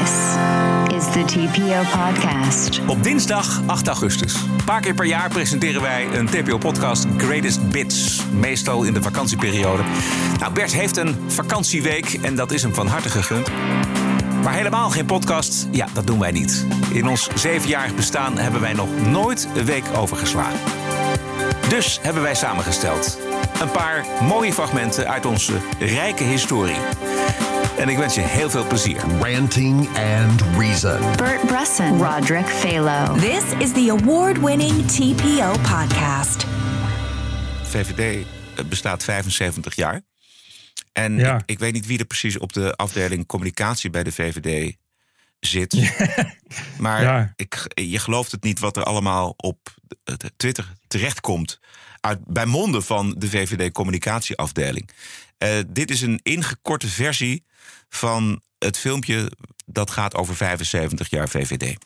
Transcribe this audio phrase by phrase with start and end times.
[0.00, 0.10] This
[0.96, 2.80] is the TPO podcast.
[2.86, 4.34] Op dinsdag 8 augustus.
[4.34, 8.22] Een paar keer per jaar presenteren wij een TPO-podcast Greatest Bits.
[8.32, 9.82] Meestal in de vakantieperiode.
[10.38, 13.50] Nou, Bert heeft een vakantieweek en dat is hem van harte gegund.
[14.42, 16.66] Maar helemaal geen podcast, ja, dat doen wij niet.
[16.92, 20.60] In ons zevenjarig bestaan hebben wij nog nooit een week overgeslagen.
[21.68, 23.18] Dus hebben wij samengesteld
[23.60, 26.76] een paar mooie fragmenten uit onze rijke historie.
[27.78, 28.96] En ik wens je heel veel plezier.
[29.20, 31.16] Ranting and Reason.
[31.16, 33.14] Bert Bresson, Roderick Phalo.
[33.18, 36.46] This is the award winning TPO podcast.
[37.62, 38.26] VVD
[38.68, 40.00] bestaat 75 jaar.
[40.92, 41.34] En Ja.
[41.36, 44.76] ik, ik weet niet wie er precies op de afdeling communicatie bij de VVD
[45.40, 45.72] zit.
[46.78, 47.32] Maar Ja.
[47.36, 49.73] ik, je gelooft het niet wat er allemaal op
[50.36, 51.60] Twitter terechtkomt.
[52.00, 54.90] Uit, bij monden van de VVD communicatieafdeling.
[55.38, 57.44] Eh, dit is een ingekorte versie
[57.88, 59.32] van het filmpje
[59.66, 61.76] dat gaat over 75 jaar VVD.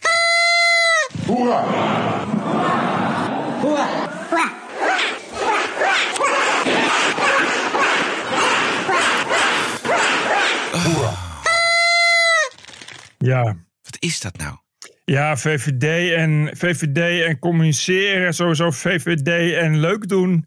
[13.19, 13.57] Ja.
[13.83, 14.57] Wat is dat nou?
[15.09, 20.47] Ja, VVD en, VVD en communiceren, sowieso VVD en leuk doen,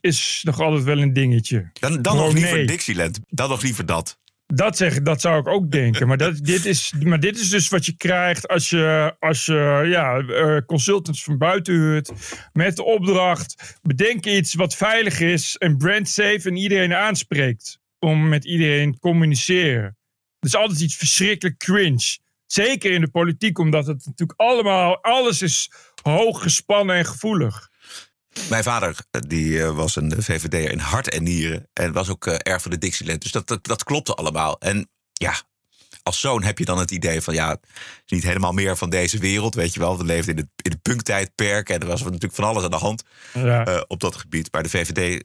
[0.00, 1.70] is nog altijd wel een dingetje.
[1.72, 2.66] Dan, dan nog liever nee.
[2.66, 3.20] Dixieland.
[3.28, 4.18] Dan nog liever dat.
[4.46, 6.08] Dat, zeg, dat zou ik ook denken.
[6.08, 9.86] Maar, dat, dit is, maar dit is dus wat je krijgt als je, als je
[9.86, 12.12] ja, eh, consultants van buiten huurt.
[12.52, 17.78] Met de opdracht: bedenk iets wat veilig is en brand safe en iedereen aanspreekt.
[17.98, 19.96] Om met iedereen te communiceren.
[20.38, 22.18] Dat is altijd iets verschrikkelijk cringe.
[22.52, 25.70] Zeker in de politiek, omdat het natuurlijk allemaal, alles is
[26.02, 27.68] hoog gespannen en gevoelig.
[28.48, 31.68] Mijn vader eh, die, eh, was een VVD'er in hart en nieren.
[31.72, 33.22] En was ook eh, erg van de Dixieland.
[33.22, 34.58] Dus dat, dat, dat klopte allemaal.
[34.58, 35.34] En ja,
[36.02, 37.34] als zoon heb je dan het idee van...
[37.34, 37.56] ja,
[38.06, 39.98] niet helemaal meer van deze wereld, weet je wel.
[39.98, 41.68] We leefden in het, in het punktijdperk.
[41.68, 43.64] En er was natuurlijk van alles aan de hand Ja.
[43.64, 44.52] eh, op dat gebied.
[44.52, 45.24] Maar de VVD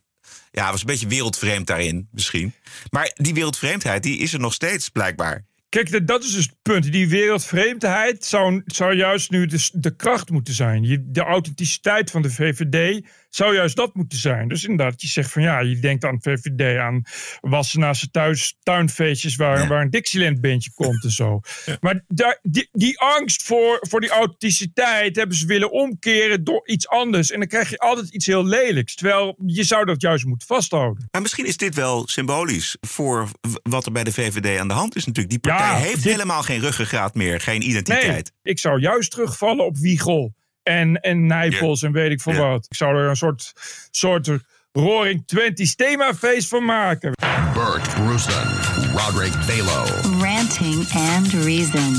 [0.51, 2.53] ja, was een beetje wereldvreemd daarin, misschien.
[2.89, 5.45] Maar die wereldvreemdheid, die is er nog steeds, blijkbaar.
[5.75, 6.91] Kijk, dat- is dus het punt.
[6.91, 11.05] Die wereldvreemdheid zou, zou juist nu de, de kracht moeten zijn.
[11.07, 14.47] De authenticiteit van de VVD zou juist dat moeten zijn.
[14.47, 17.01] Dus inderdaad, je zegt van ja, je denkt aan VVD, aan
[17.41, 19.67] Wassenaarse thuis, tuinfeestjes waar, Ja.
[19.67, 21.39] waar een Dixieland bandje komt en zo.
[21.81, 26.87] Maar daar, die, die angst voor, voor die authenticiteit hebben ze willen omkeren door iets
[26.87, 27.31] anders.
[27.31, 28.95] En dan krijg je altijd iets heel lelijks.
[28.95, 31.07] Terwijl je zou dat juist moeten vasthouden.
[31.11, 33.29] Maar misschien is dit wel symbolisch voor
[33.63, 35.29] wat er bij de VVD aan de hand is natuurlijk.
[35.41, 38.31] Die partij Ja, heeft dit- helemaal geen ruggengraat meer, geen Nee, identiteit.
[38.43, 40.33] ik zou juist terugvallen op Wiegel
[40.65, 42.65] en, en Nijpels en weet ik veel wat.
[42.69, 43.53] Ik zou er een soort,
[43.91, 44.29] soort
[44.71, 47.11] Roaring Twenties themafeest van maken.
[47.53, 48.47] Bert Bruson.
[48.95, 49.85] Roderick Balo.
[50.21, 51.93] Ranting and Reason.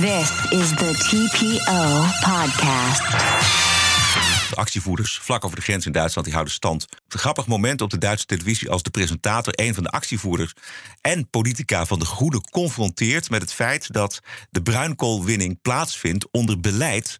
[0.00, 3.10] This is the TPO podcast.
[4.50, 6.86] De actievoerders vlak over de grens in Duitsland die houden stand.
[7.08, 10.52] Een grappig moment op de Duitse televisie als de presentator een van de actievoerders
[11.00, 14.20] en politica van de Groenen confronteert met het feit dat
[14.50, 17.18] de bruinkoolwinning plaatsvindt onder beleid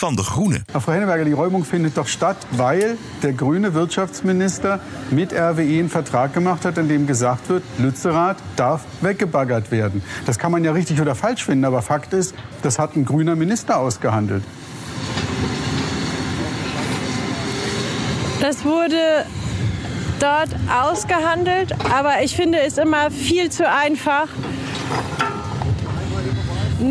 [0.00, 0.64] van de Groenen.
[0.72, 6.34] Frau Henneberger, die Räumung findet doch statt, weil der grüne Wirtschaftsminister mit RWE einen Vertrag
[6.34, 10.02] gemacht hat, in dem gesagt wird, Lützerath darf weggebaggert werden.
[10.26, 13.36] Das kann man ja richtig oder falsch finden, aber Fakt ist, das hat ein grüner
[13.36, 14.42] Minister ausgehandelt.
[18.40, 19.24] Das wurde
[20.18, 24.28] dort ausgehandelt, aber ich finde es immer viel zu einfach,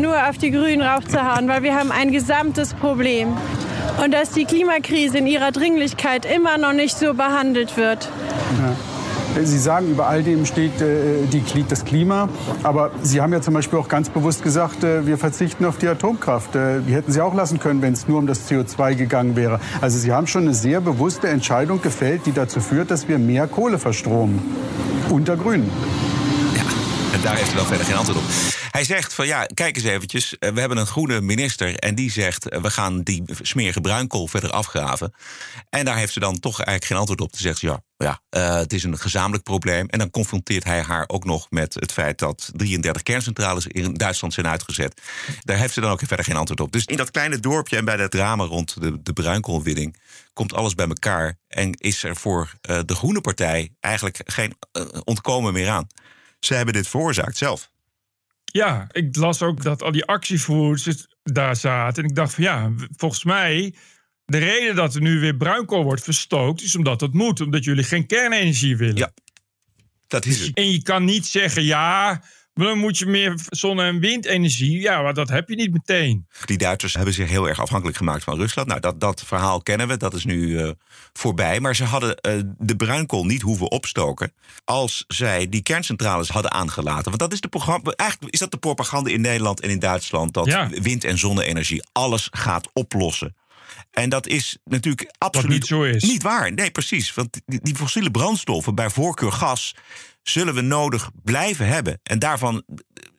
[0.00, 3.36] nur auf die Grünen raufzuhauen, weil wir haben ein gesamtes Problem.
[4.02, 8.08] Und dass die Klimakrise in ihrer Dringlichkeit immer noch nicht so behandelt wird.
[9.42, 12.28] Sie sagen, über all dem steht äh, die, das Klima,
[12.62, 15.88] aber Sie haben ja zum Beispiel auch ganz bewusst gesagt, äh, wir verzichten auf die
[15.88, 16.54] Atomkraft.
[16.54, 19.58] Äh, die hätten Sie auch lassen können, wenn es nur um das CO2 gegangen wäre.
[19.80, 23.48] Also Sie haben schon eine sehr bewusste Entscheidung gefällt, die dazu führt, dass wir mehr
[23.48, 24.40] Kohle verstromen.
[25.10, 25.70] Unter Grünen.
[27.12, 28.63] En daar heeft hij dan verder geen antwoord op.
[28.74, 30.38] Hij zegt van ja, kijk eens eventjes.
[30.38, 32.48] eh, We hebben een groene minister en die zegt...
[32.48, 35.14] eh, we gaan die smerige bruinkool verder afgraven.
[35.70, 37.36] En daar heeft ze dan toch eigenlijk geen antwoord op.
[37.36, 39.88] Ze zegt ja, ja eh, het is een gezamenlijk probleem.
[39.88, 42.18] En dan confronteert hij haar ook nog met het feit...
[42.18, 45.00] dat 33 kerncentrales in Duitsland zijn uitgezet.
[45.40, 46.72] Daar heeft ze dan ook verder geen antwoord op.
[46.72, 49.96] Dus in dat kleine dorpje en bij dat drama rond de, de bruinkoolwinning...
[50.32, 53.72] komt alles bij elkaar en is er voor de groene partij...
[53.80, 54.54] eigenlijk geen
[55.04, 55.86] ontkomen meer aan.
[56.40, 57.72] Ze hebben dit veroorzaakt zelf.
[58.56, 62.02] Ja, ik las ook dat al die actievoerders daar zaten.
[62.02, 63.74] En ik dacht van ja, volgens mij...
[64.24, 66.62] De reden dat er nu weer bruinkool wordt verstookt...
[66.62, 67.40] is omdat dat moet.
[67.40, 68.96] Omdat jullie geen kernenergie willen.
[68.96, 69.12] Ja,
[70.06, 70.56] dat is het.
[70.56, 72.22] En je kan niet zeggen, ja,
[72.54, 74.80] Dan moet je meer zonne- en windenergie.
[74.80, 76.26] Ja, maar dat heb je niet meteen.
[76.44, 78.68] Die Duitsers hebben zich heel erg afhankelijk gemaakt van Rusland.
[78.68, 79.96] Nou, dat, dat verhaal kennen we.
[79.96, 80.70] Dat is nu eh,
[81.12, 81.60] voorbij.
[81.60, 84.32] Maar ze hadden eh, de bruinkool niet hoeven opstoken.
[84.64, 87.04] als zij die kerncentrales hadden aangelaten.
[87.04, 87.92] Want dat is de programma.
[87.96, 90.34] Eigenlijk is dat de propaganda in Nederland en in Duitsland.
[90.34, 90.68] dat Ja.
[90.68, 93.36] wind- en zonne-energie alles gaat oplossen.
[93.90, 96.02] En dat is natuurlijk absoluut niet zo is.
[96.02, 96.52] niet waar.
[96.52, 97.14] Nee, precies.
[97.14, 99.74] Want die, die fossiele brandstoffen, bij voorkeur gas,
[100.24, 102.00] zullen we nodig blijven hebben.
[102.02, 102.64] En daarvan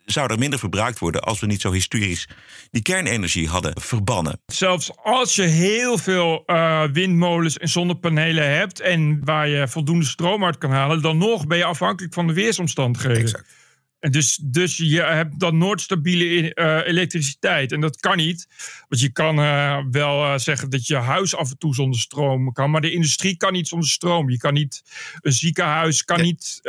[0.05, 2.27] zou er minder verbruikt worden als we niet zo hysterisch
[2.71, 4.39] die kernenergie hadden verbannen.
[4.45, 8.79] Zelfs als je heel veel eh, windmolens en zonnepanelen hebt.
[8.79, 11.01] en waar je voldoende stroom uit kan halen.
[11.01, 13.21] dan nog ben je afhankelijk van de weersomstandigheden.
[13.21, 13.64] Exact.
[14.05, 17.71] En dus, dus je hebt dan nooit stabiele eh, elektriciteit.
[17.71, 18.47] En dat kan niet.
[18.87, 22.53] Want je kan eh, wel eh, zeggen dat je huis af en toe zonder stroom
[22.53, 22.71] kan.
[22.71, 24.29] Maar de industrie kan niet zonder stroom.
[24.29, 24.83] Je kan niet,
[25.21, 26.59] een ziekenhuis kan niet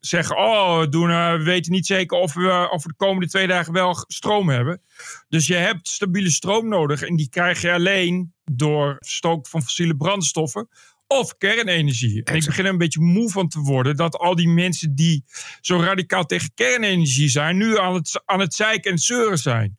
[0.00, 0.36] zeggen...
[0.36, 3.72] oh, we, doen, we weten niet zeker of we, of we de komende twee dagen
[3.72, 4.80] wel stroom hebben.
[5.28, 7.02] Dus je hebt stabiele stroom nodig.
[7.02, 10.68] En die krijg je alleen door stoken van fossiele brandstoffen
[11.06, 12.24] of kernenergie.
[12.24, 15.24] En ik begin er een beetje moe van te worden dat al die mensen die
[15.60, 19.78] zo radicaal tegen kernenergie zijn, nu aan het, aan het zeiken en zeuren zijn.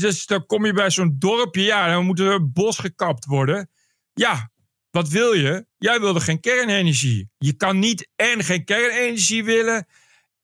[0.00, 3.70] Dus dan kom je bij zo'n dorpje, ja, dan moet er een bos gekapt worden.
[4.12, 4.50] Ja,
[4.90, 5.66] wat wil je?
[5.78, 7.30] Jij wilde geen kernenergie.
[7.38, 9.86] Je kan niet en geen kernenergie willen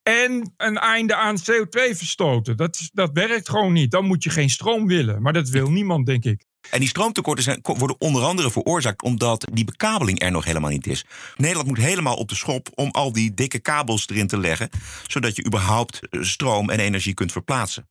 [0.02, 2.56] en een einde aan CO2 verstoten.
[2.56, 3.90] Dat, dat werkt gewoon niet.
[3.90, 5.22] Dan moet je geen stroom willen.
[5.22, 6.44] Maar dat wil niemand, denk ik.
[6.70, 10.86] En die stroomtekorten zijn, worden onder andere veroorzaakt omdat die bekabeling er nog helemaal niet
[10.86, 11.04] is.
[11.36, 14.70] Nederland moet helemaal op de schop om al die dikke kabels erin te leggen,
[15.06, 17.88] zodat je überhaupt eh, stroom en energie kunt verplaatsen.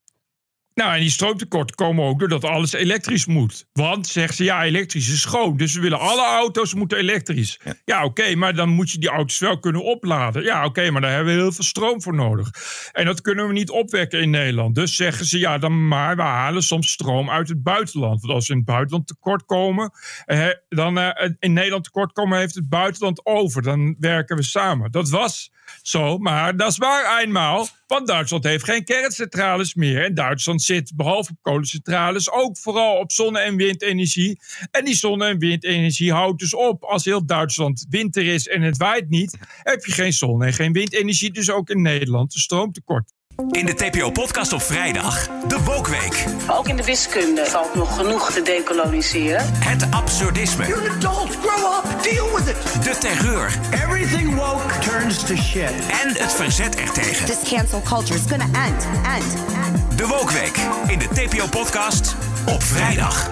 [0.75, 3.65] Nou, en die stroomtekorten komen ook doordat alles elektrisch moet.
[3.73, 5.57] Want zeggen ze, ja, elektrisch is schoon.
[5.57, 7.59] Dus we willen alle auto's moeten elektrisch.
[7.85, 10.43] Ja, oké, maar dan moet je die auto's wel kunnen opladen.
[10.43, 12.49] Ja, oké, maar daar hebben we heel veel stroom voor nodig.
[12.91, 14.75] En dat kunnen we niet opwekken in Nederland.
[14.75, 18.21] Dus zeggen ze, ja, dan maar we halen soms stroom uit het buitenland.
[18.21, 19.91] Want als we in het buitenland tekort komen,
[20.25, 23.61] eh, dan eh, in Nederland tekort komen, heeft het buitenland over.
[23.61, 24.91] Dan werken we samen.
[24.91, 25.51] Dat was
[25.81, 27.67] zo, maar dat is waar eenmaal.
[27.87, 30.03] Want Duitsland heeft geen kerncentrales meer.
[30.05, 34.39] En Duitsland zit behalve op kolencentrales ook vooral op zonne- en windenergie.
[34.71, 36.83] En die zonne- en windenergie houdt dus op.
[36.83, 40.73] Als heel Duitsland winter is en het waait niet, heb je geen zon- en geen
[40.73, 41.31] windenergie.
[41.31, 43.13] Dus ook in Nederland een stroomtekort.
[43.51, 46.25] In de TPO-podcast op vrijdag, de Wokweek.
[46.47, 49.45] Ook in de wiskunde valt nog genoeg te decoloniseren.
[49.53, 51.35] Het absurdisme, You're an adult.
[51.35, 52.03] Grow up.
[52.03, 52.83] Deal with it.
[52.83, 53.59] de terreur
[54.05, 55.71] Everything woke turns to shit.
[56.03, 57.25] en het verzet ertegen.
[57.25, 59.35] This cancel culture is gonna end, end,
[59.65, 59.97] end.
[59.97, 60.57] De Wokweek
[60.87, 62.15] in de TPO-podcast
[62.45, 63.31] op vrijdag.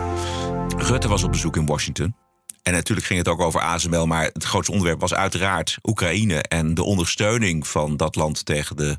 [0.78, 2.16] Rutte was op bezoek in Washington.
[2.64, 6.74] En natuurlijk ging het ook over ASML, maar het grootste onderwerp was uiteraard Oekraïne en
[6.74, 8.98] de ondersteuning van dat land tegen de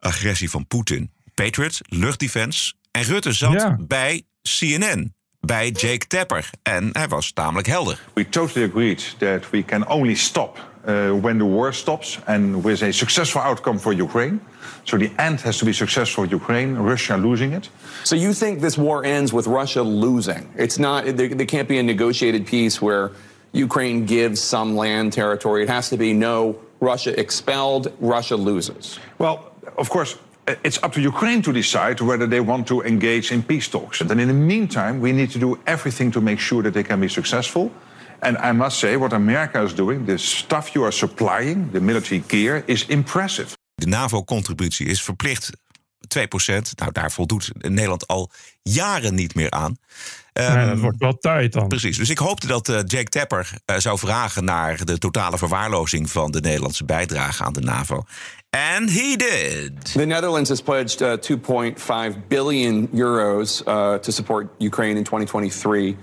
[0.00, 1.10] agressie van Poetin.
[1.34, 2.72] Patriot, luchtdefense.
[2.90, 3.76] En Rutte zat Ja.
[3.80, 4.22] bij
[4.58, 6.50] CNN, bij Jake Tapper.
[6.62, 8.00] En hij was tamelijk helder.
[8.14, 12.82] We totally agreed that we can only stop uh, when the war stops and with
[12.82, 14.40] a successful outcome for Ukraine.
[14.84, 17.70] So the end has to be successful for Ukraine, Russia losing it.
[18.04, 20.52] So you think this war ends with Russia losing?
[20.56, 21.04] It's not.
[21.04, 23.12] There, there can't be a negotiated peace where
[23.52, 25.62] Ukraine gives some land territory.
[25.62, 26.58] It has to be no.
[26.80, 27.92] Russia expelled.
[28.00, 28.98] Russia loses.
[29.18, 33.32] Well, of course, uh, it's up to Ukraine to decide whether they want to engage
[33.32, 34.00] in peace talks.
[34.00, 37.00] And in the meantime, we need to do everything to make sure that they can
[37.00, 37.72] be successful.
[38.24, 42.22] And I must say, what America is doing, the stuff you are supplying, the military
[42.26, 43.56] gear, is impressive.
[43.74, 45.50] De NAVO-contributie is verplicht
[46.08, 46.74] 2%.
[46.74, 48.30] Nou, daar voldoet Nederland al
[48.62, 49.76] jaren niet meer aan.
[50.32, 51.68] En Ehm, het wordt wel tijd dan.
[51.68, 51.96] Precies.
[51.96, 56.30] Dus ik hoopte dat eh, Jake Tapper eh, zou vragen naar de totale verwaarlozing van
[56.30, 58.02] de Nederlandse bijdrage aan de NAVO.
[58.50, 59.92] And he did.
[59.92, 61.12] The Netherlands has pledged uh,
[62.14, 65.94] 2.5 billion euros uh, to support Ukraine in 2023.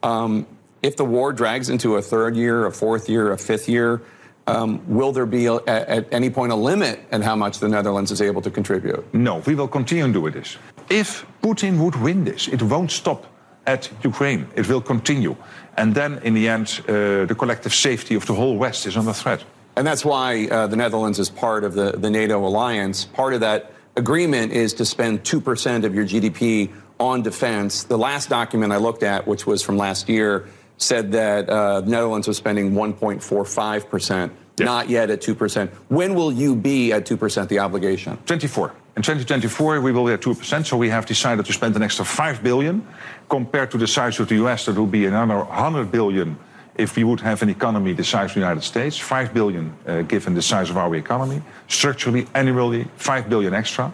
[0.00, 0.46] Um,
[0.82, 4.02] if the war drags into a third year, a fourth year, a fifth year,
[4.46, 8.10] um, will there be a, at any point a limit at how much the Netherlands
[8.10, 9.04] is able to contribute?
[9.14, 10.56] No, we will continue doing this.
[10.88, 13.26] If Putin would win this, it won't stop
[13.66, 14.48] at Ukraine.
[14.56, 15.36] It will continue.
[15.76, 19.12] And then, in the end, uh, the collective safety of the whole West is under
[19.12, 19.44] threat.
[19.76, 23.04] And that's why uh, the Netherlands is part of the, the NATO alliance.
[23.04, 27.84] Part of that agreement is to spend 2% of your GDP on defense.
[27.84, 30.48] The last document I looked at, which was from last year,
[30.80, 35.68] said that uh, Netherlands was spending 1.45%, not yet at 2%.
[35.88, 38.16] When will you be at 2% the obligation?
[38.26, 38.74] 24.
[38.96, 42.04] In 2024, we will be at 2%, so we have decided to spend an extra
[42.04, 42.86] 5 billion.
[43.28, 46.36] Compared to the size of the US, that will be another 100 billion
[46.76, 50.02] if we would have an economy the size of the United States, 5 billion uh,
[50.02, 53.92] given the size of our economy, structurally, annually, 5 billion extra.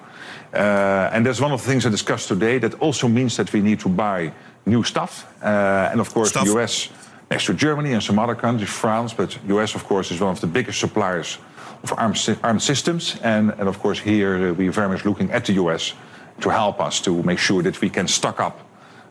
[0.55, 2.59] Uh, and that's one of the things I discussed today.
[2.59, 4.33] That also means that we need to buy
[4.66, 5.26] new stuff.
[5.42, 6.44] Uh, and of course, Stuff.
[6.44, 6.88] the US,
[7.30, 10.40] next to Germany and some other countries, France, but US, of course, is one of
[10.40, 11.38] the biggest suppliers
[11.82, 13.16] of armed, armed systems.
[13.23, 15.94] And, and of course, here uh, we're very much looking at the US
[16.40, 18.61] to help us to make sure that we can stock up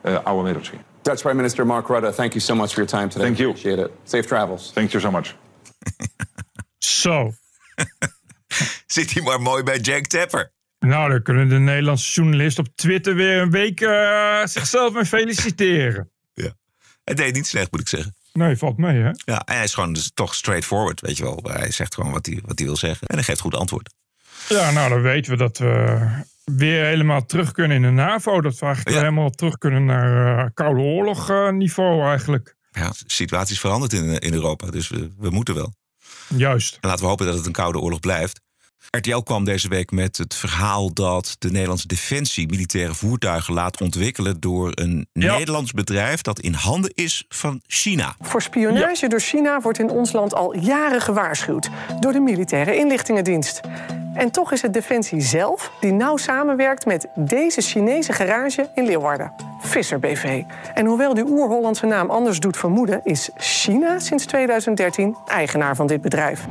[0.04, 0.80] uh, our military.
[1.04, 3.26] Dutch Prime Minister Mark Rutte, thank you so much for your time today.
[3.26, 3.50] Thank you.
[3.50, 3.92] Appreciate it.
[4.06, 4.72] Safe travels.
[4.72, 5.36] Thank you so much.
[6.80, 7.32] Zo.
[8.88, 10.55] Zit hij maar mooi bij Jack Tapper.
[10.80, 16.10] Nou, dan kunnen de Nederlandse journalisten op Twitter weer een week eh, zichzelf mee feliciteren.
[17.06, 18.16] Het deed niet slecht, moet ik zeggen.
[18.34, 19.12] Nee, valt mee, hè?
[19.26, 21.40] Ja, en hij is gewoon dus toch straightforward, weet je wel.
[21.44, 23.08] Hij zegt gewoon wat hij, wat hij wil zeggen.
[23.08, 23.94] En hij geeft goed antwoord.
[24.50, 26.08] Ja, nou, dan weten we dat we
[26.44, 28.42] weer helemaal terug kunnen in de NAVO.
[28.42, 32.56] Dat we eigenlijk helemaal terug kunnen naar eh, Koude Oorlog eh, niveau eigenlijk.
[32.72, 35.74] Ja, de situatie is veranderd in, in Europa, dus we, we moeten wel.
[36.28, 36.78] Juist.
[36.82, 38.42] En laten we hopen dat het een koude oorlog blijft.
[38.90, 44.40] RTL kwam deze week met het verhaal dat de Nederlandse Defensie militaire voertuigen laat ontwikkelen
[44.40, 48.16] door een Nederlands bedrijf dat in handen is van China.
[48.22, 53.62] Voor spionage door China wordt in ons land al jaren gewaarschuwd door de militaire inlichtingendienst.
[54.16, 59.32] En toch is het Defensie zelf die nauw samenwerkt met deze Chinese garage in Leeuwarden,
[59.66, 60.44] Visser BV.
[60.74, 66.02] En hoewel die oer-Hollandse naam anders doet vermoeden, is China sinds 2013 eigenaar van dit
[66.02, 66.46] bedrijf.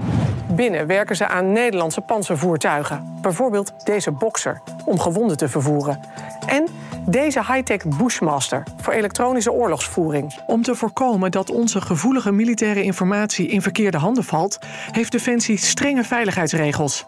[0.47, 6.01] Binnen werken ze aan Nederlandse panzervoertuigen, bijvoorbeeld deze Boxer om gewonden te vervoeren.
[6.47, 6.67] En
[7.07, 10.41] deze high-tech Bushmaster voor elektronische oorlogsvoering.
[10.47, 14.59] Om te voorkomen dat onze gevoelige militaire informatie in verkeerde handen valt,
[14.91, 17.07] heeft Defensie strenge veiligheidsregels.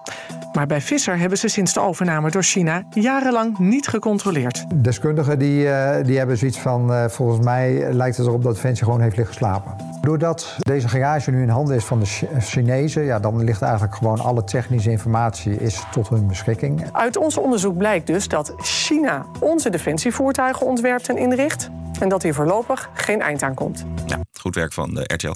[0.52, 4.64] Maar bij Visser hebben ze sinds de overname door China jarenlang niet gecontroleerd.
[4.74, 8.84] Deskundigen die, eh, die hebben zoiets van, eh, volgens mij lijkt het erop dat Defensie
[8.84, 9.76] gewoon heeft liggen slapen.
[10.00, 13.94] Doordat deze garage nu in handen is van de Chi- Chinezen, ja, dan ligt eigenlijk
[13.94, 16.84] gewoon alle technische informatie is tot hun beschikking.
[16.92, 21.68] Uit ons onderzoek blijkt dus dat China onze defensievoertuigen ontwerpt en inricht.
[22.00, 23.84] En dat hier voorlopig geen eind aan komt.
[24.06, 25.34] Ja, goed werk van de RTL.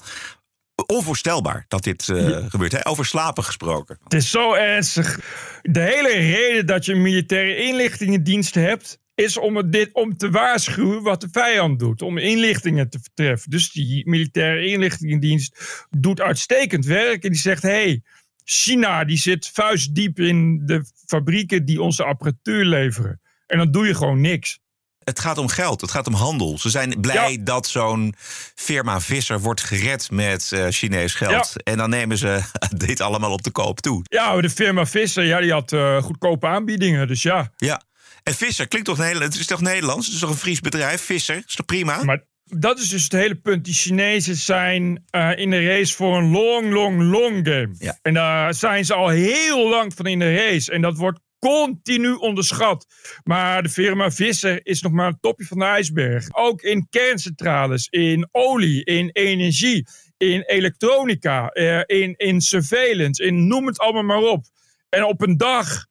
[0.86, 2.72] Onvoorstelbaar dat dit eh, gebeurt.
[2.72, 2.86] Hè?
[2.86, 3.98] Over slapen gesproken.
[4.04, 5.20] Het is zo ernstig.
[5.62, 11.02] De hele reden dat je een militaire inlichtingendienst hebt, is om, dit, om te waarschuwen
[11.02, 12.02] wat de vijand doet.
[12.02, 13.50] Om inlichtingen te vertreffen.
[13.50, 17.24] Dus die militaire inlichtingendienst doet uitstekend werk.
[17.24, 18.02] En die zegt, hé, hey,
[18.44, 23.20] China die zit vuistdiep in de fabrieken die onze apparatuur leveren.
[23.50, 24.58] En dan doe je gewoon niks.
[25.04, 26.58] Het gaat om geld, het gaat om handel.
[26.58, 28.14] Ze zijn blij dat zo'n
[28.54, 31.62] firma Visser wordt gered met eh, Chinees geld.
[31.62, 32.40] En dan nemen ze
[32.86, 34.02] dit allemaal op de koop toe.
[34.02, 37.06] Ja, de firma Visser, ja, die had eh, goedkope aanbiedingen.
[37.06, 37.52] Dus ja.
[37.56, 37.82] Ja.
[38.22, 38.98] En Visser klinkt toch?
[38.98, 40.06] Het is toch Nederlands?
[40.06, 41.02] Het is toch een Fries bedrijf?
[41.02, 42.04] Visser, is toch prima?
[42.04, 43.64] Maar dat is dus het hele punt.
[43.64, 47.96] Die Chinezen zijn eh, in de race voor een long, long, long game.
[48.02, 50.72] En daar zijn ze al heel lang van in de race.
[50.72, 52.86] En dat wordt continu onderschat.
[53.24, 56.26] Maar de firma Visser is nog maar een topje van de ijsberg.
[56.34, 63.66] Ook in kerncentrales, in olie, in energie, in elektronica, eh, in, in surveillance, in noem
[63.66, 64.44] het allemaal maar op.
[64.88, 65.86] En op een dag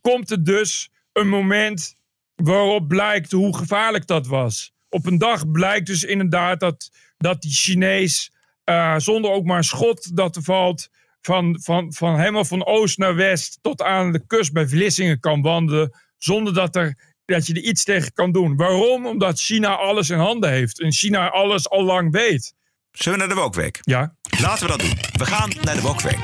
[0.00, 1.94] komt er dus een moment
[2.34, 4.72] waarop blijkt hoe gevaarlijk dat was.
[4.88, 8.32] Op een dag blijkt dus inderdaad dat, dat die Chinees,
[8.64, 10.88] eh, zonder ook maar schot dat er valt,
[11.22, 15.42] van, van, van helemaal van oost naar west tot aan de kust bij Vlissingen kan
[15.42, 18.56] wandelen, zonder dat, er, dat je er iets tegen kan doen.
[18.56, 19.06] Waarom?
[19.06, 22.54] Omdat China alles in handen heeft en China alles al lang weet.
[22.90, 23.78] Zullen we naar de Wokweek?
[23.80, 24.14] Ja.
[24.40, 24.98] Laten we dat doen.
[25.12, 26.18] We gaan naar de Wokweek.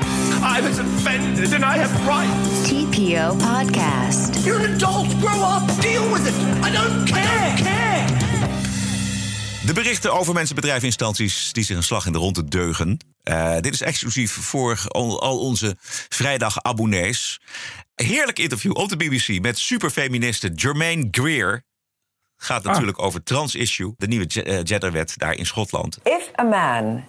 [0.57, 2.69] I was offended and I have rights.
[2.69, 4.45] TPO Podcast.
[4.45, 5.07] You're an adult.
[5.21, 5.81] Grow up.
[5.81, 6.35] Deal with it.
[6.63, 7.53] I don't care.
[7.55, 7.86] care.
[9.67, 12.97] De berichten over mensen, bedrijven, instanties die zich een slag in de ronde deugen.
[13.23, 15.75] Eh, dit is exclusief voor al, onze
[16.09, 17.41] vrijdag-abonnees.
[17.95, 21.63] Heerlijk interview op de BBC met superfeministe Germaine Greer.
[22.37, 25.97] Gaat natuurlijk over trans-issue, de nieuwe ge- eh, genderwet daar in Schotland.
[26.03, 27.03] If a man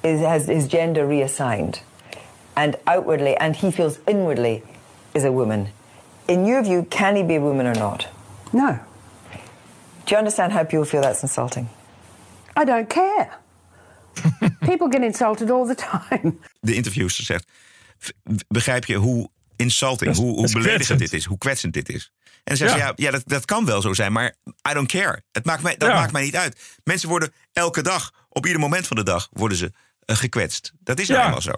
[0.00, 1.82] is, has his gender reassigned
[2.52, 4.62] and outwardly and he feels inwardly
[5.12, 5.68] is a woman,
[6.24, 8.08] in your view, can he be a woman or not?
[8.52, 8.66] No.
[10.04, 11.68] Do you understand how people feel that's insulting?
[12.60, 13.28] I don't care.
[14.58, 16.38] People get insulted all the time.
[16.60, 17.50] De interviewster zegt:
[17.98, 18.08] "V-
[18.48, 20.98] Begrijp je hoe insulting, is- hoe, hoe is beledigend kwetsend.
[21.10, 22.12] dit is, hoe kwetsend dit is?
[22.22, 22.76] En dan zegt Ja.
[22.78, 24.34] ze: Ja, ja dat, dat kan wel zo zijn, maar
[24.70, 25.22] I don't care.
[25.32, 25.94] Het maakt mij, dat Ja.
[25.94, 26.60] maakt mij niet uit.
[26.84, 29.72] Mensen worden elke dag, op ieder moment van de dag, worden ze
[30.04, 30.72] eh, gekwetst.
[30.82, 31.24] Dat is nou Ja.
[31.24, 31.52] helemaal zo.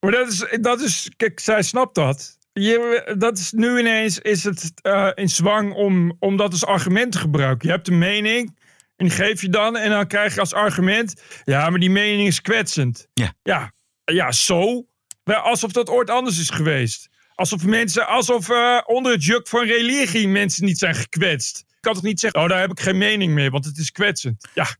[0.00, 2.38] Maar dat is, dat is, kijk, zij snapt dat.
[2.52, 7.12] Je, dat is nu ineens is het eh, in zwang om, om dat als argument
[7.12, 7.68] te gebruiken.
[7.68, 8.58] Je hebt een mening,
[9.00, 9.76] En die geef je dan.
[9.76, 11.22] En dan krijg je als argument.
[11.44, 13.08] Ja, maar die mening is kwetsend.
[13.14, 13.34] Ja.
[13.42, 13.72] Ja,
[14.04, 14.86] ja zo.
[15.24, 17.08] Alsof dat ooit anders is geweest.
[17.34, 21.58] Alsof mensen, alsof eh, onder het juk van religie mensen niet zijn gekwetst.
[21.58, 23.92] Ik kan toch niet zeggen, oh, daar heb ik geen mening mee, want het is
[23.92, 24.48] kwetsend.
[24.54, 24.76] Ja,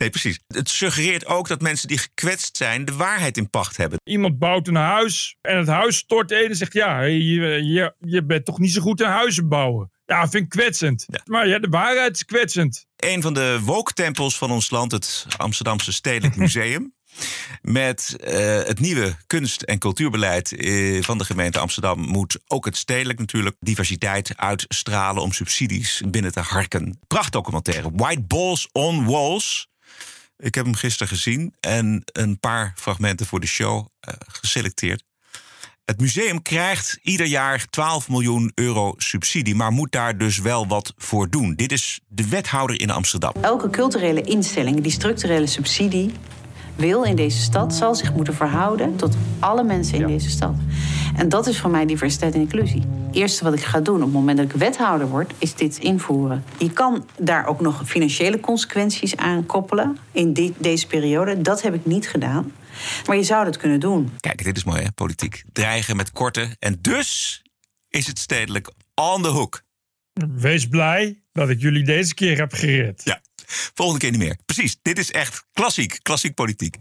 [0.00, 0.40] Nee, precies.
[0.48, 3.98] Het suggereert ook dat mensen die gekwetst zijn de waarheid in pacht hebben.
[4.04, 8.24] iemand bouwt een huis en het huis stort in en zegt, ja, je, je, je
[8.24, 9.90] bent toch niet zo goed in huizen bouwen.
[10.06, 11.06] Ja, vind ik kwetsend.
[11.24, 12.86] Maar ja, de waarheid is kwetsend.
[13.00, 16.94] Een van de woke-tempels van ons land, het Amsterdamse Stedelijk Museum.
[17.62, 22.76] Met eh, het nieuwe kunst- en cultuurbeleid eh, van de gemeente Amsterdam moet ook het
[22.76, 26.98] stedelijk natuurlijk diversiteit uitstralen om subsidies binnen te harken.
[27.06, 29.68] Prachtdocumentaire White Balls on Walls.
[30.36, 35.04] Ik heb hem gisteren gezien en een paar fragmenten voor de show eh, geselecteerd.
[35.84, 40.92] Het museum krijgt ieder jaar 12 miljoen euro subsidie, maar moet daar dus wel wat
[40.96, 41.54] voor doen.
[41.54, 43.32] Dit is de wethouder in Amsterdam.
[43.40, 46.12] Elke culturele instelling die structurele subsidie
[46.76, 50.54] wil in deze stad, zal zich moeten verhouden tot alle mensen in deze stad.
[51.16, 52.82] En dat is voor mij diversiteit en inclusie.
[53.06, 55.78] Het eerste wat ik ga doen op het moment dat ik wethouder word, is dit
[55.78, 56.44] invoeren.
[56.58, 61.42] Je kan daar ook nog financiële consequenties aan koppelen in deze periode.
[61.42, 62.52] Dat heb ik niet gedaan.
[63.06, 64.12] Maar je zou dat kunnen doen.
[64.20, 65.42] Kijk, dit is mooi hè, politiek.
[65.52, 66.56] Dreigen met korte.
[66.58, 67.42] En dus
[67.88, 69.62] is het stedelijk on the hook.
[70.34, 73.00] Wees blij dat ik jullie deze keer heb gered.
[73.04, 73.20] Ja,
[73.74, 74.36] volgende keer niet meer.
[74.46, 76.76] Precies, dit is echt klassiek, klassiek politiek.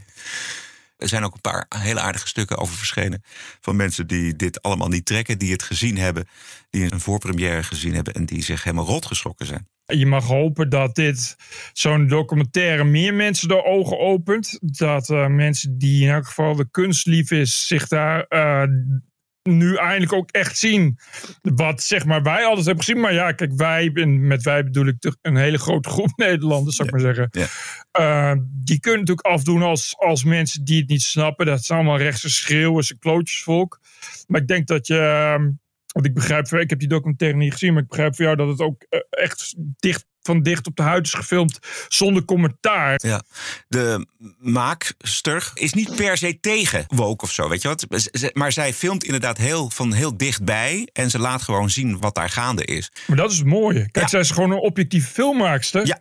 [0.99, 3.23] Er zijn ook een paar hele aardige stukken over verschenen.
[3.61, 6.27] Van mensen die dit allemaal niet trekken, die het gezien hebben,
[6.69, 9.67] die een voorpremière gezien hebben en die zich helemaal rot geschrokken zijn.
[9.85, 11.35] Je mag hopen dat dit
[11.73, 14.57] zo'n documentaire meer mensen de ogen opent.
[14.61, 18.63] Dat eh, mensen die in elk geval de kunst lief is, zich daar eh,
[19.57, 20.97] nu eindelijk ook echt zien.
[21.41, 23.01] Wat zeg maar wij altijd hebben gezien.
[23.01, 26.87] Maar ja, kijk, wij, en met wij bedoel ik een hele grote groep Nederlanders, zou
[26.87, 27.27] ik maar zeggen.
[27.31, 27.47] Ja.
[27.91, 31.45] Eh, die kunnen natuurlijk afdoen als, als mensen die het niet snappen.
[31.45, 33.79] Dat zijn allemaal rechtse schreeuwers en klootjesvolk.
[34.27, 34.97] Maar ik denk dat je.
[34.99, 35.49] ehm,
[35.89, 38.47] Want ik begrijp, ik heb die documentaire niet gezien, maar ik begrijp van jou dat
[38.47, 42.99] het ook eh, echt dicht, van dicht op de huid is gefilmd zonder commentaar.
[43.03, 43.21] Ja,
[43.67, 44.07] de
[44.39, 47.87] maakster is niet per se tegen woke of zo, weet je wat?
[48.33, 52.29] Maar zij filmt inderdaad heel, van heel dichtbij en ze laat gewoon zien wat daar
[52.29, 52.91] gaande is.
[53.07, 53.91] Maar dat is het mooie.
[53.91, 55.85] Kijk, zij is gewoon een objectieve filmmaakster.
[55.85, 55.99] Ja.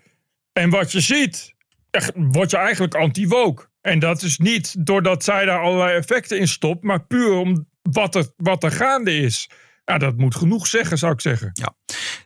[0.53, 1.55] En wat je ziet,
[1.91, 3.67] echt, word je eigenlijk anti-woke.
[3.81, 8.14] En dat is niet doordat zij daar allerlei effecten in stopt, maar puur om wat
[8.14, 9.51] er, wat er gaande is.
[9.85, 11.51] Ja, dat moet genoeg zeggen, zou ik zeggen.
[11.53, 11.77] Ja.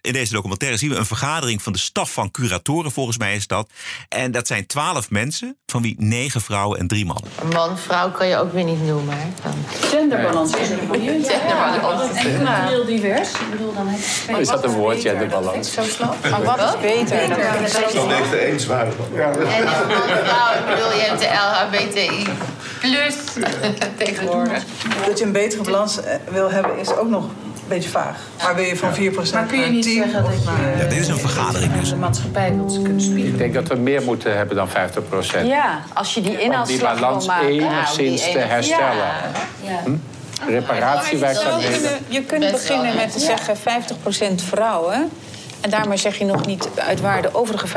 [0.00, 3.46] In deze documentaire zien we een vergadering van de staf van curatoren, volgens mij is
[3.46, 3.70] dat.
[4.08, 7.30] En dat zijn twaalf mensen, van wie negen vrouwen en drie mannen.
[7.52, 9.16] Man, vrouw kan je ook weer niet noemen.
[9.18, 9.52] hè, dan.
[9.90, 11.28] Genderbalans is Genderbalans.
[12.68, 13.30] Heel divers.
[13.32, 15.72] Ik bedoel, dan heb Is dat een woord, genderbalans?
[15.72, 16.16] Zo slap.
[16.30, 17.28] Maar wat is beter?
[17.94, 18.86] Dan heeft de eens waar.
[18.86, 19.04] En man,
[20.24, 22.26] vrouw, ik bedoel, je hebt de LHBTI
[22.80, 23.14] plus
[24.04, 24.62] tegenwoordig.
[25.06, 28.16] Dat je een betere balans eh, wil hebben is ook nog een beetje vaag.
[28.42, 30.78] Maar wil je van 4% Maar kun je naar niet 10 zeggen dat of naar...
[30.78, 31.88] Ja, dit is een vergadering dus.
[31.88, 33.32] de maatschappij wilt ze kunnen spiegelen?
[33.32, 35.46] Ik denk dat we meer moeten hebben dan 50 procent.
[35.48, 37.46] Ja, als je die Om die inhaalslag wil balans maken.
[37.46, 39.12] enigszins te herstellen.
[39.62, 39.80] Ja.
[40.48, 41.90] Reparatiewerkzaamheden.
[42.08, 43.60] Je kunt beginnen met te zeggen 50%
[44.34, 45.10] vrouwen.
[45.62, 47.70] En daarmee zeg je nog niet uit waar de overige 50%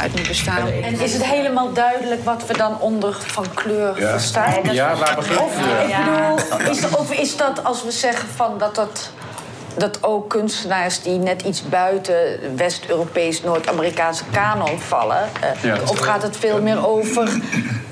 [0.00, 0.66] uit moet bestaan.
[0.82, 4.10] En is het helemaal duidelijk wat we dan onder van kleur Ja.
[4.10, 4.52] verstaan?
[4.72, 9.10] Ja, waar ik bedoel, is, of is dat als we zeggen van dat dat...
[9.76, 12.16] Dat ook kunstenaars die net iets buiten
[12.56, 15.28] West-Europees, Noord-Amerikaanse kanon vallen.
[15.40, 15.76] eh, Ja.
[15.86, 17.40] Of gaat het veel meer over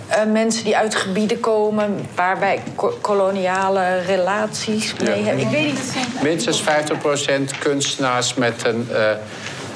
[0.08, 5.24] eh, mensen die uit gebieden komen waar wij ko- koloniale relaties mee Ja.
[5.24, 5.44] hebben?
[5.44, 6.22] Ik weet niet.
[6.22, 9.10] Minstens 50 procent kunstenaars met een eh,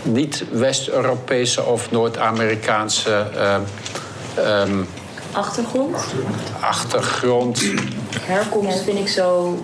[0.02, 3.54] niet-West-Europese of Noord-Amerikaanse eh,
[4.34, 4.76] ehm,
[5.32, 5.96] Achtergrond?
[6.60, 7.62] achtergrond.
[8.20, 9.58] Herkomst vind ik zo...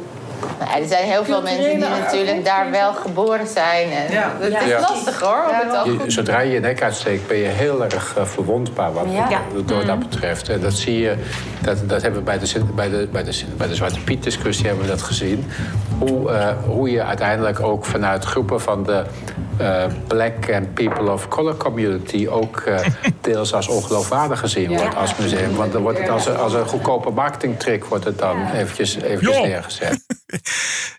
[0.60, 3.90] Ja, er zijn heel veel mensen die natuurlijk daar wel geboren zijn.
[3.90, 4.06] En
[4.40, 4.80] Het is Ja.
[4.80, 5.44] lastig hoor.
[5.48, 9.04] Om het Je- zodra je je nek uitsteekt, ben je heel erg eh, verwondbaar wat
[9.10, 9.40] Ja.
[9.66, 10.48] door dat betreft.
[10.48, 11.14] En dat zie je,
[11.62, 14.66] dat, dat hebben we bij de, bij de, bij de, bij de Zwarte Piet discussie
[14.66, 15.50] hebben we dat gezien.
[15.98, 19.02] Hoe, eh, hoe je uiteindelijk ook vanuit groepen van de
[19.56, 22.62] eh, black and people of color community ook
[23.20, 25.56] deels als ongeloofwaardig gezien wordt als museum.
[25.56, 29.40] Want dan wordt het als een, als een goedkope marketingtrick wordt het dan eventjes, eventjes
[29.42, 29.97] neergezet.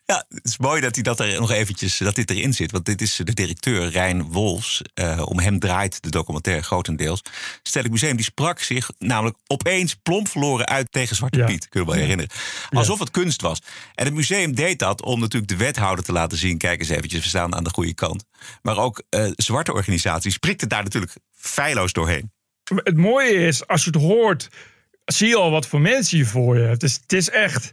[0.05, 2.71] Ja, het is mooi dat, hij dat er nog eventjes dat dit erin zit.
[2.71, 4.81] Want dit is de directeur Rijn Wolfs.
[4.93, 7.21] Eh, om hem draait de documentaire grotendeels.
[7.63, 11.69] Stedelijk Museum die sprak zich namelijk opeens plomp verloren uit tegen Zwarte Piet.
[11.69, 12.31] Kun je wel herinneren.
[12.69, 13.61] Alsof het kunst was.
[13.95, 16.57] En het museum deed dat om natuurlijk de wethouder te laten zien.
[16.57, 18.23] Kijk eens eventjes, we staan aan de goede kant.
[18.61, 22.31] Maar ook eh, zwarte organisaties prikten daar natuurlijk feilloos doorheen.
[22.75, 24.49] Het mooie is, als je het hoort,
[25.13, 26.79] zie je al wat voor mensen je voor je hebt.
[26.79, 27.71] Dus het is echt,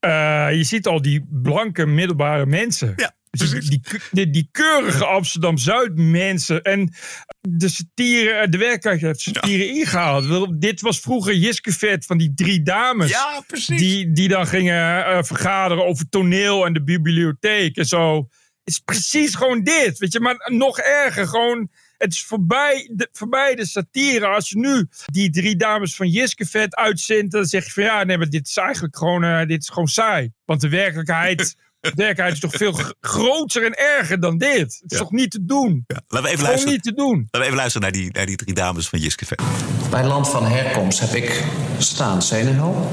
[0.00, 2.92] eh, je ziet al die blanke middelbare mensen.
[2.96, 3.14] Ja.
[3.30, 6.62] Die, die, die, keurige Amsterdam-Zuid mensen.
[6.62, 6.94] En
[7.40, 10.60] de satire, de werkelijkheid heeft satire ingehaald.
[10.60, 13.10] Dit was vroeger Jiske Vet van die drie dames.
[13.10, 13.78] Ja, precies.
[13.78, 18.16] Die, die dan gingen uh, vergaderen over toneel en de bibliotheek en zo.
[18.64, 19.98] Het is precies gewoon dit.
[19.98, 21.26] Weet je, maar nog erger.
[21.26, 24.26] Gewoon het is voorbij de, voorbij de satire.
[24.26, 28.04] Als je nu die drie dames van Jiske vet uitzendt, dan zeg je van ja,
[28.04, 30.32] nee, maar dit is eigenlijk gewoon, uh, dit is gewoon saai.
[30.44, 31.54] Want de werkelijkheid.
[31.84, 34.58] De werkelijkheid is toch veel groter en erger dan dit.
[34.58, 34.98] Het is Ja.
[34.98, 35.84] toch niet te doen?
[35.86, 36.72] Ja, laten we even luisteren.
[36.72, 37.16] niet te doen.
[37.16, 39.42] Laten we even luisteren naar die, naar die drie dames van Jiske Vet.
[39.90, 41.42] Bij land van herkomst heb ik
[41.78, 42.90] staan Senegal.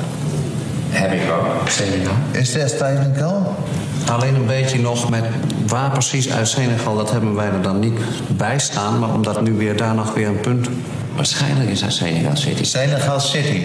[0.89, 2.15] Heb ik ook, Senegal.
[2.31, 3.65] Is dat Senegal?
[4.05, 5.23] Alleen een beetje nog met
[5.71, 8.99] waar precies uit Senegal, dat hebben wij er dan niet bij staan.
[8.99, 10.69] Maar omdat nu weer daar nog weer een punt.
[11.15, 12.63] Waarschijnlijk is dat Senegal City.
[12.63, 13.63] Senegal City.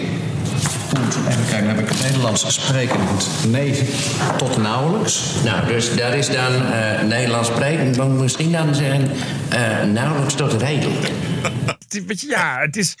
[0.87, 3.27] Goed, even kijken, dan heb ik het Nederlands sprekend.
[3.47, 3.89] Nee,
[4.37, 5.21] tot nauwelijks.
[5.43, 7.93] Nou, dus dat is dan eh, Nederlands spreken.
[7.93, 9.11] Dan misschien dan zeggen
[9.49, 9.59] eh,
[9.93, 11.11] nauwelijks tot redelijk.
[11.87, 12.95] Het is- weet je, ja, het is.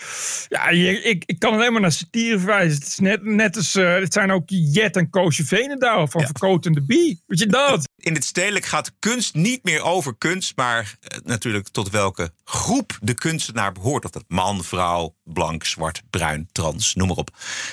[0.47, 2.79] Ja, je- ik, ik kan alleen maar naar satire verwijzen.
[2.79, 3.75] Het is net, net als.
[3.75, 7.21] eh, het zijn ook Jet en Koosje Venendaal van Verkoten de Bie.
[7.25, 7.87] Weet je dat?
[7.97, 12.97] In het stedelijk gaat kunst niet meer over kunst, maar eh, natuurlijk tot welke groep
[13.01, 14.05] de kunstenaar behoort.
[14.05, 17.29] Of dat man, vrouw, blank, zwart, bruin, trans, noem maar op.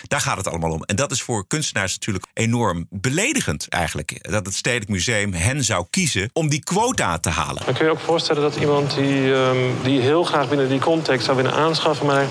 [0.08, 0.82] Daar gaat het allemaal om.
[0.84, 4.30] En dat is voor kunstenaars natuurlijk enorm beledigend eigenlijk.
[4.30, 7.64] Dat het Stedelijk Museum hen zou kiezen om die quota te halen.
[7.64, 11.24] Dan kun je ook voorstellen dat iemand die, ehm, die heel graag binnen die context
[11.24, 12.26] zou willen aanschaffen, maar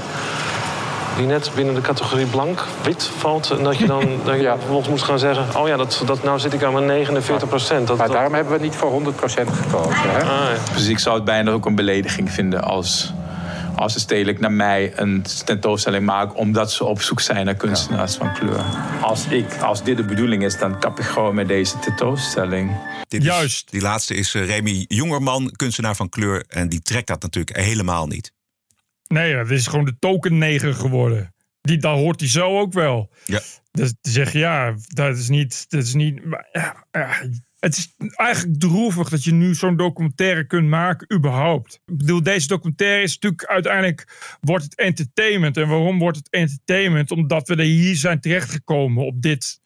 [1.17, 3.49] die net binnen de categorie blank, wit valt.
[3.51, 6.39] En dat je dan dat je vervolgens moet gaan zeggen: Oh ja, dat, dat, nou
[6.39, 7.87] zit ik aan mijn 49 procent.
[7.87, 10.01] Dat, Maar daarom hebben we niet voor 100% gekozen.
[10.01, 10.23] Hè?
[10.23, 13.13] Ah, Dus ik zou het bijna ook een belediging vinden als,
[13.75, 18.15] als ze stedelijk naar mij een tentoonstelling maken omdat ze op zoek zijn naar kunstenaars
[18.15, 18.63] van kleur.
[19.01, 22.71] Als, ik, als dit de bedoeling is, dan kap ik gewoon met deze tentoonstelling.
[23.07, 23.71] Juist.
[23.71, 26.43] Die laatste is eh, Remy Jongerman, kunstenaar van kleur.
[26.47, 28.31] En die trekt dat natuurlijk helemaal niet.
[29.13, 31.33] Nee, het is gewoon de token neger geworden.
[31.61, 33.11] Die, dat hoort hij zo ook wel.
[33.25, 33.41] Ja.
[33.71, 35.65] Dus zeggen, ja, dat is niet.
[35.69, 37.29] Dat is niet maar, ja, ja,
[37.63, 41.81] het is eigenlijk droevig dat je nu zo'n documentaire kunt maken, überhaupt.
[41.85, 44.07] Ik bedoel, deze documentaire is natuurlijk uiteindelijk.
[44.41, 45.57] wordt het entertainment.
[45.57, 47.11] En waarom wordt het entertainment?
[47.11, 49.61] Omdat we er hier zijn terechtgekomen op dit.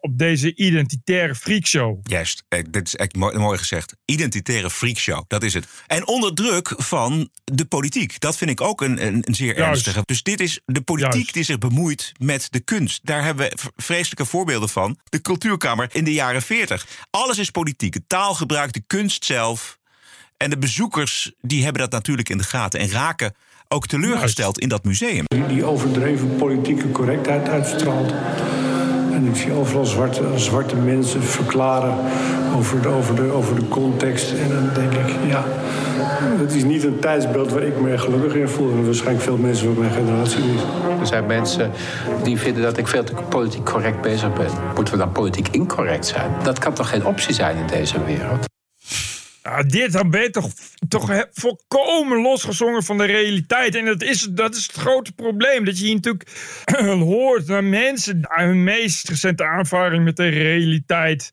[0.00, 1.98] Op deze identitaire freakshow.
[2.02, 3.96] Juist, eh, dit is echt mooi, mooi gezegd.
[4.04, 5.66] Identitaire freakshow, dat is het.
[5.86, 8.20] En onder druk van de politiek.
[8.20, 9.60] Dat vind ik ook een, een, een zeer Juist.
[9.60, 10.02] ernstige.
[10.04, 13.00] Dus dit is de politiek die zich bemoeit met de kunst.
[13.06, 14.98] Daar hebben we vreselijke voorbeelden van.
[15.04, 16.86] De Cultuurkamer in de jaren 40.
[17.10, 17.92] Alles is politiek.
[17.92, 19.78] De taalgebruik, de kunst zelf.
[20.36, 22.80] En de bezoekers die hebben dat natuurlijk in de gaten.
[22.80, 23.34] En raken
[23.68, 25.24] ook teleurgesteld in dat museum.
[25.26, 28.12] Die, die overdreven politieke correctheid uitstraalt.
[29.14, 29.84] En ik zie overal
[30.36, 31.94] zwarte, mensen verklaren
[32.56, 34.32] over de, over, de, over de context.
[34.32, 35.44] En dan denk ik, ja,
[36.40, 38.70] het is niet een tijdsbeeld waar ik me gelukkig in voel.
[38.70, 40.60] En waarschijnlijk veel mensen van mijn generatie niet.
[41.00, 41.70] Er zijn mensen
[42.22, 44.50] die vinden dat ik veel te politiek correct bezig ben.
[44.74, 46.30] Moeten we dan politiek incorrect zijn?
[46.42, 48.52] Dat kan toch geen optie zijn in deze wereld?
[49.46, 50.52] Ja, dit dan ben je toch,
[50.88, 53.74] toch he- volkomen losgezongen van de realiteit.
[53.74, 55.64] En dat is, dat is het grote probleem.
[55.64, 56.30] Dat je hier natuurlijk
[57.12, 58.20] hoort naar mensen.
[58.22, 61.30] Hun meest recente aanvaring met de realiteit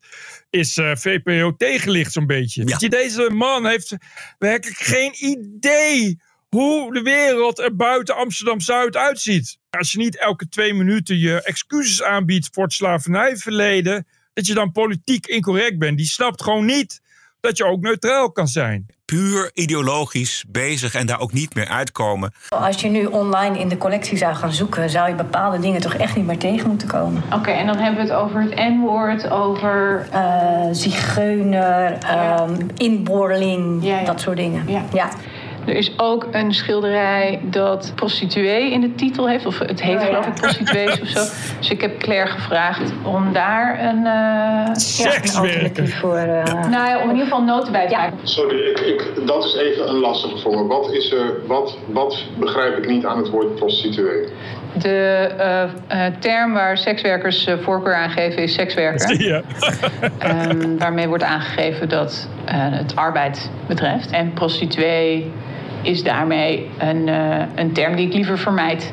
[0.50, 2.64] is eh, VPO tegenlicht zo'n beetje.
[2.64, 3.96] Weet je, deze man heeft
[4.38, 9.58] werkelijk geen idee hoe de wereld er buiten Amsterdam-Zuid uitziet.
[9.70, 14.06] Als je niet elke twee minuten je excuses aanbiedt voor het slavernijverleden...
[14.32, 15.96] dat je dan politiek incorrect bent.
[15.96, 17.01] Die snapt gewoon niet
[17.42, 18.86] dat je ook neutraal kan zijn.
[19.04, 22.32] Puur ideologisch bezig en daar ook niet meer uitkomen.
[22.48, 25.94] Als je nu online in de collectie zou gaan zoeken, zou je bepaalde dingen toch
[25.94, 27.22] echt niet meer tegen moeten komen.
[27.32, 30.08] Oké, en dan hebben we het over het N-woord, over...
[30.12, 34.64] Eh, zigeuner, ehm, inboorling, dat soort dingen.
[34.92, 35.08] Ja.
[35.66, 39.46] Er is ook een schilderij dat prostituee in de titel heeft.
[39.46, 40.06] Of het heet Oh, ja.
[40.06, 41.20] geloof ik prostituees of zo.
[41.58, 44.06] Dus ik heb Claire gevraagd om daar een...
[44.06, 45.88] eh Sekswerker.
[45.88, 48.18] Voor, eh, Nou ja, om in ieder geval noten bij te maken.
[48.22, 50.66] Sorry, ik, ik, dat is even een lastige voor me.
[50.66, 54.28] Wat, is er, wat, wat begrijp ik niet aan het woord prostituee?
[54.78, 59.20] De uh, uh, term waar sekswerkers uh, voorkeur aan geven is sekswerker.
[59.22, 59.42] Ja.
[60.50, 64.10] um, waarmee wordt aangegeven dat het arbeid betreft.
[64.10, 65.32] En prostituee
[65.82, 67.06] is daarmee een,
[67.58, 68.92] een term die ik liever vermijd.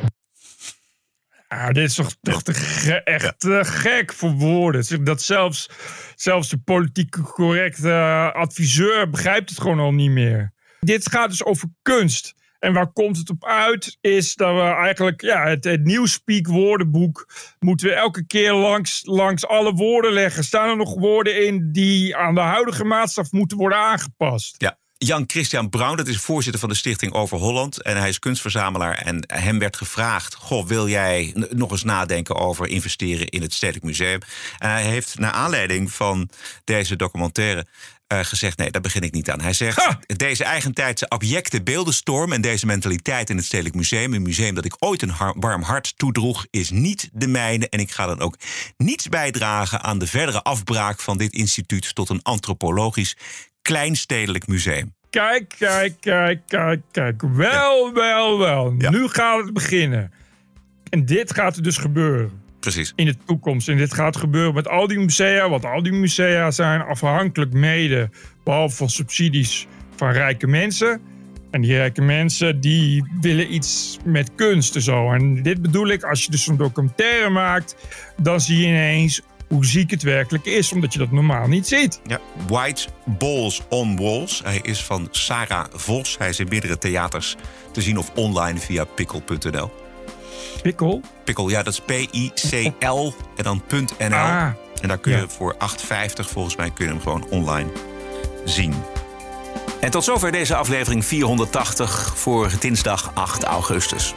[1.47, 5.04] Ah, dit is toch, toch te echt te gek voor woorden.
[5.04, 5.69] Dat zelfs,
[6.15, 10.54] zelfs de politiek correcte adviseur begrijpt het gewoon al niet meer.
[10.80, 12.38] Dit gaat dus over kunst.
[12.60, 13.97] En waar komt het op uit?
[14.02, 19.47] Is dat we eigenlijk ja, het, het Nieuwspeak woordenboek moeten we elke keer langs, langs
[19.47, 20.43] alle woorden leggen.
[20.43, 24.56] Staan er nog woorden in die aan de huidige maatstaf moeten worden aangepast?
[24.58, 24.78] Ja.
[25.05, 27.81] Jan Christian Brown, dat is voorzitter van de Stichting Over Holland.
[27.81, 28.97] En hij is kunstverzamelaar.
[28.97, 33.85] En hem werd gevraagd: Goh, wil jij nog eens nadenken over investeren in het Stedelijk
[33.85, 34.19] Museum?
[34.57, 36.29] En hij heeft, naar aanleiding van
[36.63, 37.65] deze documentaire.
[38.13, 39.41] Uh, gezegd: nee, daar begin ik niet aan.
[39.41, 44.55] Hij zegt: deze eigentijdse abjecte beeldenstorm en deze mentaliteit in het Stedelijk Museum, een museum
[44.55, 47.69] dat ik ooit een warm hart toedroeg, is niet de mijne.
[47.69, 48.38] En ik ga dan ook
[48.77, 53.15] niets bijdragen aan de verdere afbraak van dit instituut tot een antropologisch
[53.69, 54.93] kleinstedelijk museum.
[55.10, 57.21] Kijk, kijk, kijk, kijk, kijk.
[57.21, 58.71] Wel, wel, wel.
[58.71, 60.12] Nu gaat het beginnen.
[60.89, 62.32] En dit gaat er dus gebeuren.
[62.60, 62.93] Precies.
[62.95, 63.69] In de toekomst.
[63.69, 65.49] En dit gaat gebeuren met al die musea.
[65.49, 68.10] Want al die musea zijn afhankelijk mede,
[68.43, 71.01] behalve van subsidies van rijke mensen.
[71.51, 75.12] En die rijke mensen die willen iets met kunst en zo.
[75.12, 77.75] En dit bedoel ik, als je dus een documentaire maakt,
[78.21, 82.01] dan zie je ineens hoe ziek het werkelijk is, omdat je dat normaal niet ziet.
[82.05, 84.41] Ja, White Balls on Walls.
[84.43, 86.17] Hij is van Sarah Vos.
[86.17, 87.35] Hij is in meerdere theaters
[87.71, 89.71] te zien of online via pikkel.nl.
[90.62, 91.01] Pikkel?
[91.23, 94.15] Pikkel, ja, dat is P-I-C-L en dan .nl.
[94.15, 94.47] Ah,
[94.81, 95.59] en daar kun je voor 8,50
[96.13, 97.69] volgens mij kun je hem gewoon online
[98.45, 98.73] zien.
[99.79, 104.15] En tot zover deze aflevering 480 voor dinsdag 8 augustus.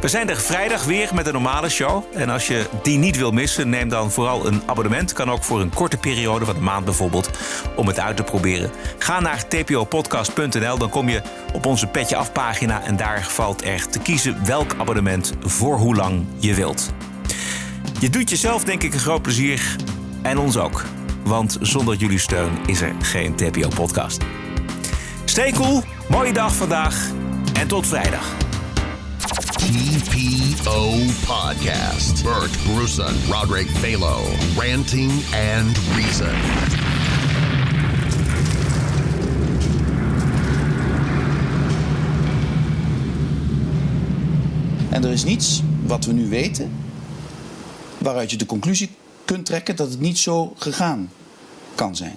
[0.00, 2.04] We zijn er vrijdag weer met een normale show.
[2.14, 5.12] En als je die niet wil missen, neem dan vooral een abonnement.
[5.12, 7.30] Kan ook voor een korte periode, van een maand bijvoorbeeld,
[7.76, 8.70] om het uit te proberen.
[8.98, 12.82] Ga naar tpopodcast.nl, dan kom je op onze Petje Af pagina...
[12.82, 16.92] en daar valt er te kiezen welk abonnement voor hoe lang je wilt.
[18.00, 19.76] Je doet jezelf denk ik een groot plezier
[20.22, 20.84] en ons ook.
[21.24, 24.24] Want zonder jullie steun is er geen TPO-podcast.
[25.34, 27.10] Stay cool, mooie dag vandaag
[27.54, 28.36] en tot vrijdag.
[29.56, 30.90] TPO
[31.26, 32.22] Podcast.
[32.22, 34.22] Bert Bruson, Roderick Balo,
[34.56, 35.10] Ranting
[35.56, 36.34] and Reason.
[44.90, 46.72] En er is niets wat we nu weten
[47.98, 48.90] waaruit je de conclusie
[49.24, 51.10] kunt trekken dat het niet zo gegaan
[51.74, 52.16] kan zijn.